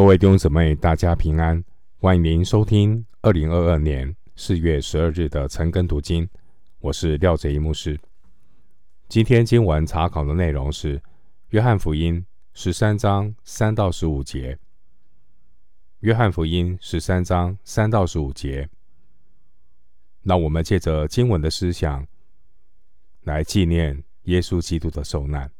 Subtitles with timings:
[0.00, 1.62] 各位弟兄姊妹，大家平安！
[1.98, 6.26] 欢迎您收听二零二二年四月十二日的晨更读经。
[6.78, 8.00] 我是廖哲一牧师。
[9.10, 10.98] 今天经文查考的内容是
[11.50, 12.18] 《约翰福音》
[12.54, 14.54] 十三章三到十五节。
[15.98, 18.70] 《约翰福音》十三章三到十五节，
[20.22, 22.06] 让我们借着经文的思想
[23.24, 25.52] 来纪念耶稣基督的受难。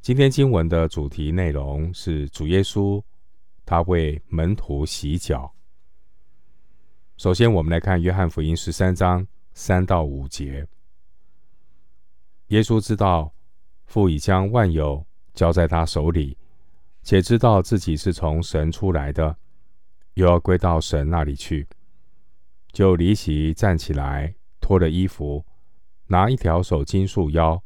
[0.00, 3.02] 今天经文的主题内容是主耶稣，
[3.66, 5.54] 他为门徒洗脚。
[7.18, 10.66] 首先，我们来看约翰福音十三章三到五节。
[12.46, 13.30] 耶稣知道
[13.84, 16.38] 父已将万有交在他手里，
[17.02, 19.36] 且知道自己是从神出来的，
[20.14, 21.68] 又要归到神那里去，
[22.72, 25.44] 就离席站起来，脱了衣服，
[26.06, 27.62] 拿一条手巾束腰，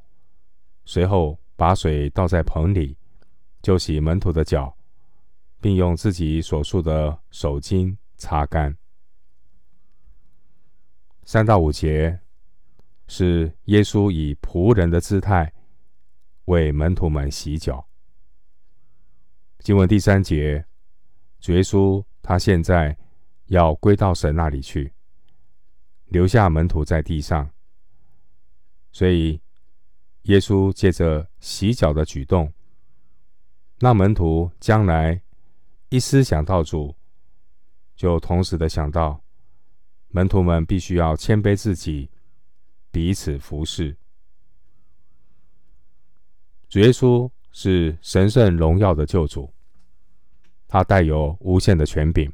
[0.84, 1.38] 随后。
[1.56, 2.96] 把水倒在盆里，
[3.62, 4.76] 就洗门徒的脚，
[5.60, 8.76] 并用自己所束的手巾擦干。
[11.24, 12.18] 三到五节
[13.06, 15.52] 是耶稣以仆人的姿态
[16.46, 17.86] 为门徒们洗脚。
[19.60, 20.66] 经文第三节，
[21.38, 22.96] 主耶稣他现在
[23.46, 24.92] 要归到神那里去，
[26.06, 27.48] 留下门徒在地上，
[28.90, 29.40] 所以。
[30.24, 32.50] 耶稣借着洗脚的举动，
[33.80, 35.20] 那门徒将来
[35.90, 36.96] 一思想到主，
[37.94, 39.22] 就同时的想到
[40.08, 42.08] 门徒们必须要谦卑自己，
[42.90, 43.94] 彼此服侍。
[46.70, 49.52] 主耶稣是神圣荣耀的救主，
[50.66, 52.32] 他带有无限的权柄，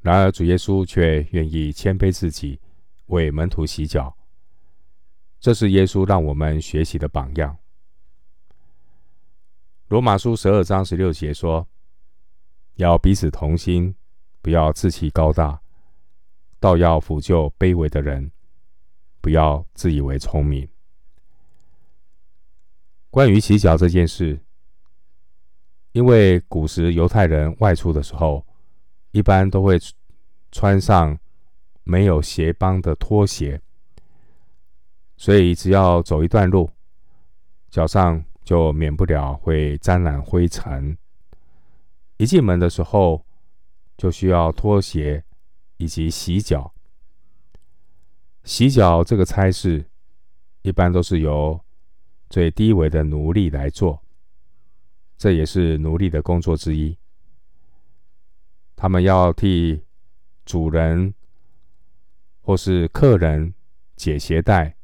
[0.00, 2.58] 然而主耶稣却愿意谦卑自己，
[3.06, 4.15] 为门徒洗脚。
[5.46, 7.56] 这是耶稣让我们学习的榜样。
[9.86, 11.68] 罗马书十二章十六节说
[12.74, 13.94] ：“要彼此同心，
[14.42, 15.60] 不要自欺高大，
[16.58, 18.32] 倒要俯就卑微的人，
[19.20, 20.68] 不要自以为聪明。”
[23.08, 24.40] 关于洗脚这件事，
[25.92, 28.44] 因为古时犹太人外出的时候，
[29.12, 29.78] 一般都会
[30.50, 31.16] 穿上
[31.84, 33.62] 没有鞋帮的拖鞋。
[35.16, 36.70] 所以，只要走一段路，
[37.70, 40.96] 脚上就免不了会沾染灰尘。
[42.18, 43.24] 一进门的时候，
[43.96, 45.24] 就需要脱鞋
[45.78, 46.74] 以及洗脚。
[48.44, 49.86] 洗脚这个差事，
[50.60, 51.58] 一般都是由
[52.28, 54.02] 最低微的奴隶来做，
[55.16, 56.96] 这也是奴隶的工作之一。
[58.76, 59.82] 他们要替
[60.44, 61.14] 主人
[62.42, 63.54] 或是客人
[63.96, 64.75] 解鞋带。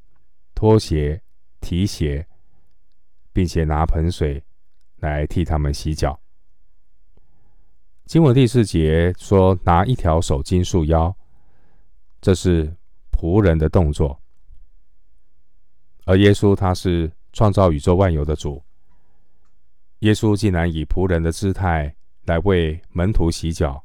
[0.63, 1.21] 拖鞋、
[1.61, 2.25] 提鞋，
[3.33, 4.41] 并且拿盆水
[4.99, 6.17] 来替他们洗脚。
[8.05, 11.13] 经文第四节说：“拿一条手巾束腰”，
[12.23, 12.73] 这是
[13.11, 14.23] 仆人的动作。
[16.05, 18.63] 而耶稣他是创造宇宙万有的主，
[19.99, 21.93] 耶稣竟然以仆人的姿态
[22.27, 23.83] 来为门徒洗脚，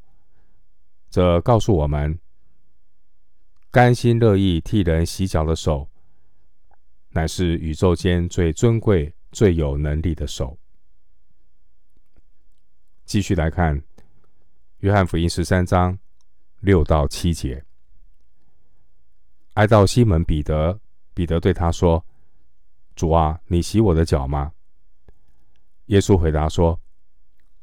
[1.10, 2.20] 这告诉我们，
[3.72, 5.90] 甘心乐意替人洗脚的手。
[7.18, 10.56] 乃是宇宙间最尊贵、最有能力的手。
[13.06, 13.76] 继续来看
[14.82, 15.98] 《约翰福音》十三章
[16.60, 17.66] 六到七节，
[19.56, 20.80] 挨到西门彼得，
[21.16, 22.06] 彼得对他说
[22.96, 24.54] ：“主啊，你洗我的脚吗？”
[25.88, 26.80] 耶稣回答说：“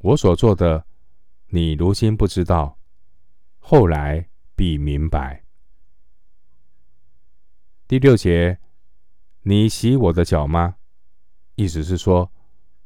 [0.03, 0.85] 我所做的，
[1.47, 2.77] 你如今不知道，
[3.61, 5.45] 后来必明白。”
[7.87, 8.59] 第六节。
[9.47, 10.77] 你洗我的脚吗？
[11.55, 12.33] 意思是说，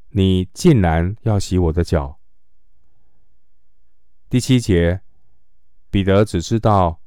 [0.08, 2.18] 你竟然要洗我的脚。
[4.28, 5.00] 第七节，
[5.88, 7.00] 彼得只知道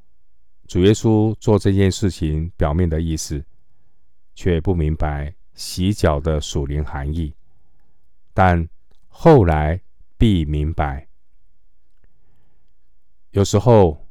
[0.67, 3.43] 主耶稣做这件事情表面的意思，
[4.33, 7.35] 却不明白洗脚的属灵含义。
[8.33, 8.69] 但
[9.09, 9.81] 后来
[10.17, 11.09] 必明白。
[13.31, 14.07] 有时候，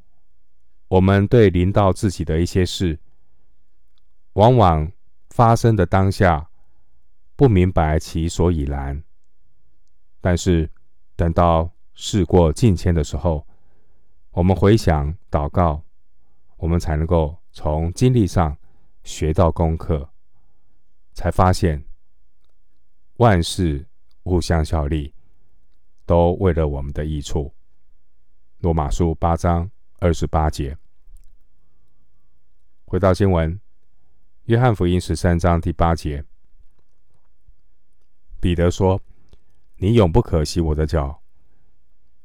[0.89, 2.99] 我们对临到自己的一些事，
[4.35, 4.93] 往往。
[5.41, 6.51] 发生的当下，
[7.35, 9.03] 不明白其所以然。
[10.21, 10.71] 但是
[11.17, 13.47] 等到事过境迁的时候，
[14.33, 15.83] 我们回想祷告，
[16.59, 18.55] 我们才能够从经历上
[19.03, 20.11] 学到功课，
[21.15, 21.83] 才发现
[23.17, 23.89] 万事
[24.25, 25.15] 互相效力，
[26.05, 27.51] 都为了我们的益处。
[28.59, 29.71] 罗马书八章
[30.01, 30.77] 二十八节。
[32.85, 33.59] 回到新闻。
[34.51, 36.25] 约翰福音十三章第八节，
[38.41, 39.01] 彼得说
[39.79, 41.23] ：“你永不可洗我的脚。”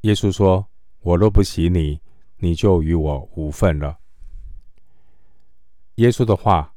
[0.01, 0.65] 耶稣说
[1.01, 2.01] ：“我若不洗你，
[2.37, 3.99] 你就与我无份了。”
[6.01, 6.73] 耶稣的话：“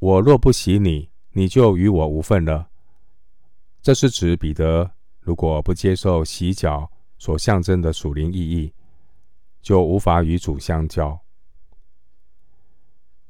[0.00, 2.68] 我若不洗你，你就与我无份了。”
[3.80, 4.90] 这是指彼得
[5.20, 8.74] 如果不接受洗脚所象征的属灵意义，
[9.62, 11.16] 就无法与主相交。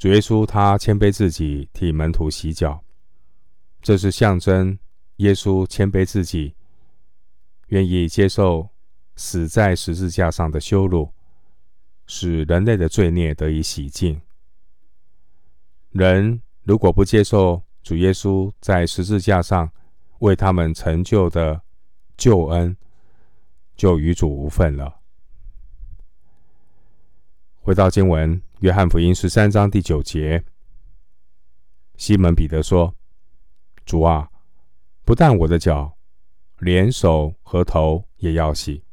[0.00, 2.82] 主耶稣他谦卑自己，替门徒洗脚，
[3.82, 4.76] 这是象征
[5.18, 6.56] 耶稣谦卑自己，
[7.68, 8.70] 愿意接受。
[9.16, 11.12] 死在十字架上的羞辱，
[12.06, 14.18] 使人类的罪孽得以洗净。
[15.90, 19.70] 人如果不接受主耶稣在十字架上
[20.20, 21.60] 为他们成就的
[22.16, 22.74] 救恩，
[23.76, 25.00] 就与主无分了。
[27.60, 30.44] 回到经文，约翰福音十三章第九节，
[31.96, 32.94] 西门彼得说
[33.86, 34.30] ：“主啊，
[35.02, 35.96] 不但我的脚，
[36.58, 38.84] 连手和头也要洗。”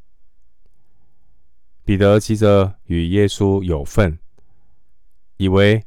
[1.84, 4.18] 彼得急着与耶稣有份，
[5.36, 5.84] 以为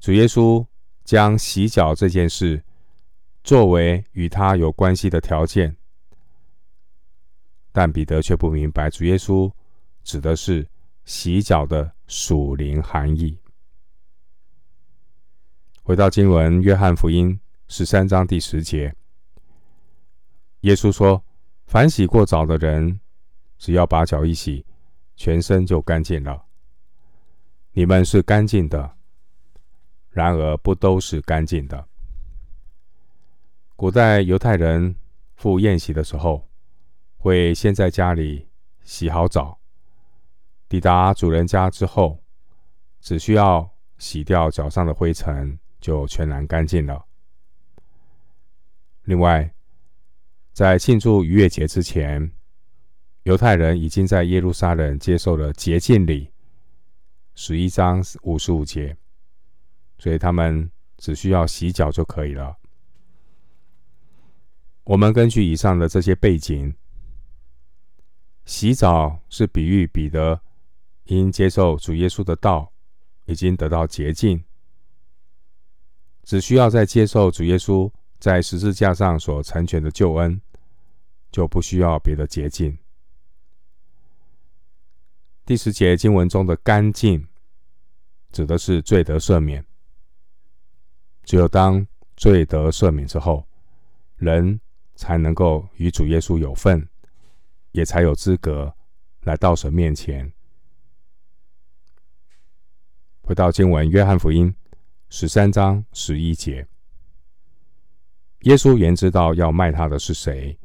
[0.00, 0.66] 主耶稣
[1.04, 2.64] 将洗脚这件事
[3.44, 5.76] 作为与他有关系的条件，
[7.70, 9.48] 但彼得却不明白主耶稣
[10.02, 10.66] 指的是
[11.04, 13.38] 洗脚的属灵含义。
[15.82, 18.94] 回到经文，约翰福音十三章第十节，
[20.60, 21.24] 耶稣说
[21.64, 23.00] ：“凡洗过澡的人，
[23.56, 24.66] 只要把脚一洗。”
[25.16, 26.44] 全身就干净了。
[27.72, 28.96] 你们是干净的，
[30.10, 31.88] 然而不都是干净的。
[33.74, 34.96] 古代犹太人
[35.34, 36.46] 赴宴席的时候，
[37.16, 38.48] 会先在家里
[38.82, 39.58] 洗好澡，
[40.72, 42.24] 抵达主人家之后，
[42.98, 47.04] 只需要洗掉脚上的灰尘，就全然干净了。
[49.02, 49.52] 另外，
[50.54, 52.32] 在庆祝逾越节之前，
[53.24, 56.32] 犹太人已经在耶路撒冷接受了洁净礼，
[57.34, 58.96] 十一章五十五节，
[59.98, 62.56] 所以他们只需要洗脚就可以了。
[64.84, 66.74] 我们根据以上的这些背景，
[68.46, 70.40] 洗澡是比喻彼得
[71.04, 72.72] 因接受主耶稣的道，
[73.26, 74.42] 已经得到洁净，
[76.22, 80.40] 只需要再接受主耶稣在十字架上所成全的救恩，
[81.30, 82.78] 就不需要别的洁净。
[85.44, 87.26] 第十节经文中的“干净”
[88.30, 89.64] 指的是罪得赦免。
[91.24, 91.84] 只有当
[92.16, 93.44] 罪得赦免之后，
[94.16, 94.60] 人
[94.94, 96.88] 才能够与主耶稣有份，
[97.72, 98.72] 也才有资格
[99.22, 100.32] 来到神面前。
[103.32, 104.52] 回到经文，《约翰福音》
[105.08, 106.68] 十三章十一节，
[108.40, 110.58] 耶稣原知道要卖他的是谁，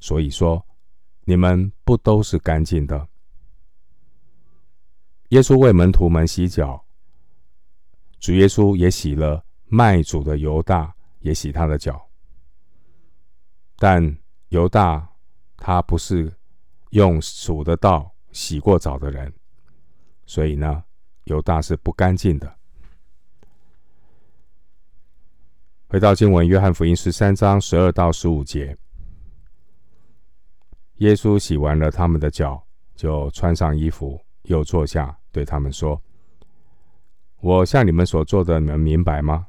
[0.00, 0.66] 所以说
[1.22, 3.06] ：“你们不都是干净的？”
[5.30, 6.84] 耶稣为门徒们洗脚，
[8.18, 12.10] 主耶稣也洗了卖主的犹大，也洗他的脚。
[13.76, 14.18] 但
[14.48, 15.10] 犹大
[15.56, 16.36] 他不是
[16.90, 19.32] 用主的道洗过澡的人，
[20.26, 20.82] 所以呢，
[21.24, 22.54] 犹大是不干净的。
[25.88, 28.76] 回到经文，约翰福音十三章十二到十五节，
[30.96, 32.62] 耶稣洗完了他们的脚，
[32.96, 35.16] 就穿上衣服，又坐下。
[35.30, 36.00] 对他们说
[37.42, 39.46] ：“我向你们所做的，你们明白吗？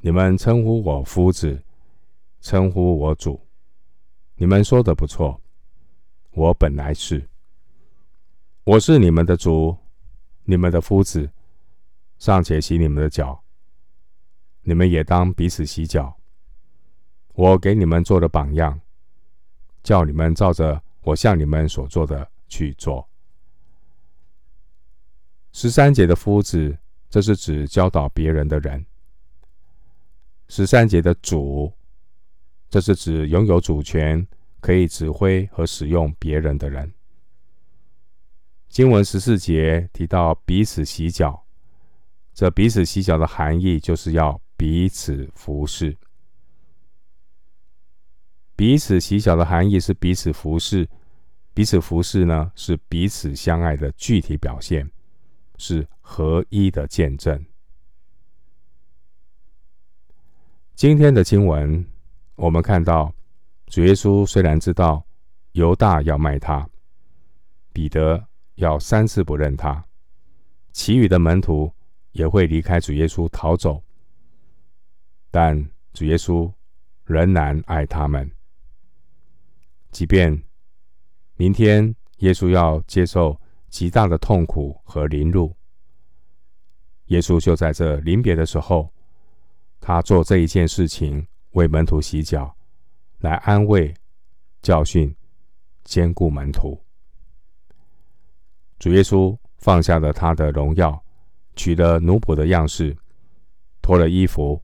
[0.00, 1.62] 你们称呼我夫子，
[2.40, 3.40] 称呼我主，
[4.34, 5.40] 你们说的不错。
[6.32, 7.26] 我本来是，
[8.64, 9.74] 我是你们的主，
[10.48, 11.28] 你们的夫子，
[12.18, 13.42] 尚且洗你们的脚，
[14.62, 16.16] 你们也当彼此洗脚。
[17.34, 18.80] 我给你们做了榜样，
[19.82, 23.08] 叫你们照着我向你们所做的去做。”
[25.52, 26.78] 十三节的夫子，
[27.10, 28.80] 这是指教导别人的人；
[30.48, 31.72] 十三节的主，
[32.70, 34.24] 这是指拥有主权、
[34.60, 36.92] 可以指挥和使用别人的人。
[38.76, 41.46] 经文十四节提到彼此洗脚，
[42.34, 45.96] 这彼此洗脚的含义就是要彼此服侍。
[48.54, 50.86] 彼此洗脚的含义是彼此服侍，
[51.54, 54.86] 彼此服侍呢，是彼此相爱的具体表现。
[55.56, 57.46] 是合一的见证。
[60.74, 61.82] 今天的经文，
[62.34, 63.10] 我们看到
[63.68, 65.02] 主耶稣虽然知道
[65.52, 66.68] 犹大要卖他，
[67.72, 68.22] 彼得
[68.56, 69.84] 要三次不认他，
[70.72, 71.72] 其余的门徒
[72.12, 73.82] 也会离开主耶稣逃走，
[75.30, 76.52] 但主耶稣
[77.04, 78.30] 仍然爱他们。
[79.90, 80.42] 即便
[81.36, 85.54] 明天耶稣要接受极大的痛苦和凌辱，
[87.06, 88.92] 耶稣就在这临别的时候，
[89.80, 92.56] 他做这一件事情，为门徒洗脚，
[93.18, 93.94] 来安慰、
[94.62, 95.14] 教训、
[95.84, 96.85] 坚固门徒。
[98.78, 101.02] 主耶稣放下了他的荣耀，
[101.54, 102.94] 取了奴仆的样式，
[103.80, 104.62] 脱了衣服，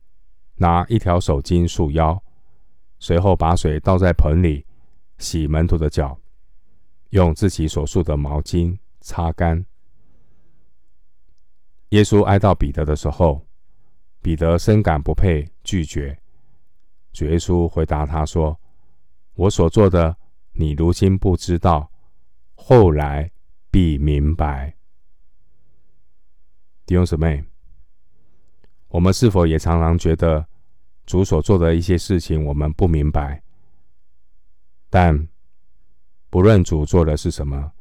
[0.56, 2.22] 拿一条手巾束腰，
[2.98, 4.66] 随后把水倒在盆里，
[5.16, 6.18] 洗门徒的脚，
[7.08, 9.64] 用自己所束的毛巾擦干。
[11.88, 13.46] 耶稣挨到彼得的时候，
[14.20, 16.16] 彼得深感不配，拒绝。
[17.12, 18.58] 主耶稣回答他说
[19.34, 20.14] ：“我所做的，
[20.52, 21.90] 你如今不知道，
[22.54, 23.30] 后来。”
[23.72, 24.76] 必明白，
[26.84, 27.42] 弟兄姊妹，
[28.88, 30.46] 我们是否也常常觉得
[31.06, 33.42] 主所做的一些事情我们不明白？
[34.90, 35.26] 但
[36.28, 37.72] 不论主做的是什么、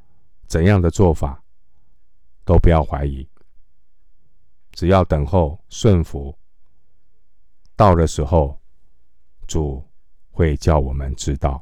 [0.48, 1.43] 怎样的做法，
[2.45, 3.27] 都不要怀疑，
[4.71, 6.33] 只要等候顺服，
[7.75, 8.57] 到的时候，
[9.45, 9.86] 主
[10.29, 11.62] 会叫我们知道。